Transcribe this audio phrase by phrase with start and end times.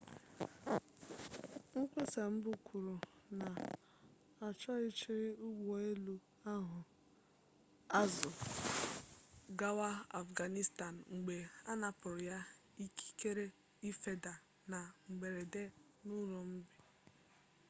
[1.75, 2.95] mkpesa mbụ kwuru
[3.39, 3.47] na
[4.45, 6.15] achụghachiri ụgbọelu
[6.53, 6.77] ahụ
[8.01, 8.29] azụ
[9.59, 9.89] gawa
[10.21, 11.35] afghanistan mgbe
[11.71, 12.39] anapụrụ ya
[12.85, 13.45] ikikere
[13.89, 14.33] ịfeda
[14.71, 14.79] na
[15.13, 15.63] mberede
[16.05, 16.75] n'ụrụmqi